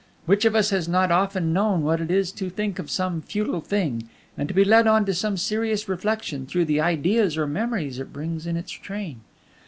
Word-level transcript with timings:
"Which 0.25 0.45
of 0.45 0.55
us 0.55 0.71
has 0.71 0.87
not 0.89 1.11
often 1.11 1.53
known 1.53 1.83
what 1.83 2.01
it 2.01 2.09
is 2.09 2.31
to 2.31 2.49
think 2.49 2.79
of 2.79 2.89
some 2.89 3.21
futile 3.21 3.61
thing 3.61 4.09
and 4.35 4.51
be 4.55 4.65
led 4.65 4.87
on 4.87 5.05
to 5.05 5.13
some 5.13 5.37
serious 5.37 5.87
reflection 5.87 6.47
through 6.47 6.65
the 6.65 6.81
ideas 6.81 7.37
or 7.37 7.45
memories 7.45 7.99
it 7.99 8.11
brings 8.11 8.47
in 8.47 8.57
its 8.57 8.71
train? 8.71 9.21